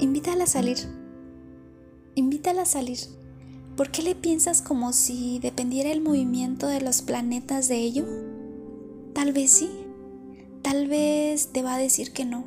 [0.00, 0.78] Invítala a salir.
[2.16, 2.98] Invítala a salir.
[3.76, 8.04] ¿Por qué le piensas como si dependiera el movimiento de los planetas de ello?
[9.14, 9.70] Tal vez sí.
[10.62, 12.44] Tal vez te va a decir que no,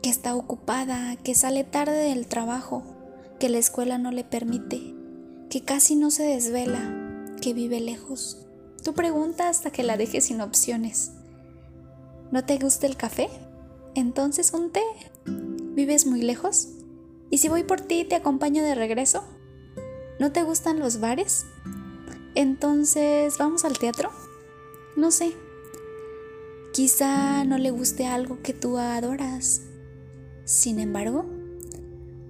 [0.00, 2.84] que está ocupada, que sale tarde del trabajo,
[3.38, 4.94] que la escuela no le permite,
[5.50, 8.46] que casi no se desvela, que vive lejos.
[8.82, 11.12] Tú pregunta hasta que la dejes sin opciones.
[12.30, 13.28] ¿No te gusta el café?
[13.94, 14.82] Entonces un té.
[15.74, 16.68] ¿Vives muy lejos?
[17.30, 19.24] ¿Y si voy por ti te acompaño de regreso?
[20.20, 21.46] ¿No te gustan los bares?
[22.34, 24.10] Entonces, ¿vamos al teatro?
[24.96, 25.32] No sé.
[26.74, 29.62] Quizá no le guste algo que tú adoras.
[30.44, 31.24] Sin embargo,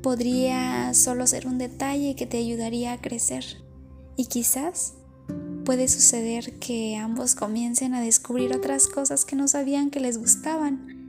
[0.03, 3.45] podría solo ser un detalle que te ayudaría a crecer.
[4.17, 4.95] Y quizás
[5.65, 11.02] puede suceder que ambos comiencen a descubrir otras cosas que no sabían que les gustaban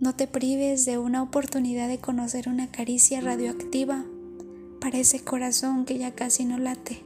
[0.00, 4.06] no te prives de una oportunidad de conocer una caricia radioactiva
[4.80, 7.04] para ese corazón que ya casi no late.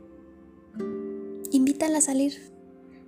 [1.50, 2.52] Invítala a salir.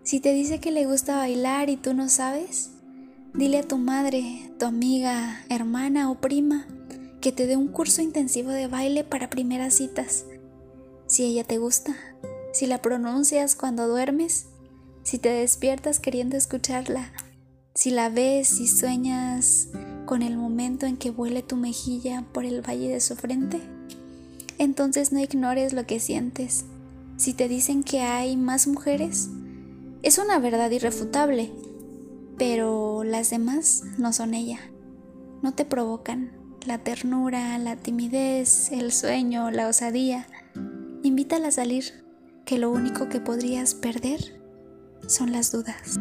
[0.03, 2.73] Si te dice que le gusta bailar y tú no sabes,
[3.33, 6.67] dile a tu madre, tu amiga, hermana o prima
[7.21, 10.27] que te dé un curso intensivo de baile para primeras citas.
[11.07, 11.95] Si ella te gusta,
[12.53, 14.47] si la pronuncias cuando duermes,
[15.05, 17.13] si te despiertas queriendo escucharla
[17.77, 19.69] si la ves y sueñas
[20.07, 23.61] con el momento en que vuele tu mejilla por el valle de su frente,
[24.59, 26.65] entonces no ignores lo que sientes.
[27.19, 29.29] Si te dicen que hay más mujeres,
[30.03, 31.53] es una verdad irrefutable,
[32.39, 34.59] pero las demás no son ella.
[35.43, 36.33] No te provocan
[36.65, 40.27] la ternura, la timidez, el sueño, la osadía.
[41.03, 41.85] Invítala a salir,
[42.47, 44.41] que lo único que podrías perder
[45.07, 45.99] son las dudas.